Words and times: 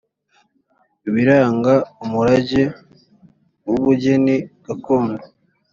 biranga 1.13 1.73
umurage 2.03 2.63
w 3.67 3.69
ubugeni 3.77 4.35
gakondo 4.65 5.23